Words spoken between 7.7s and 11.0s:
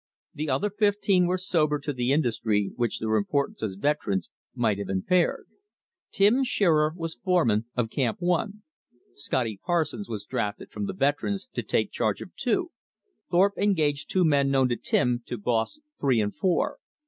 of Camp One; Scotty Parsons was drafted from the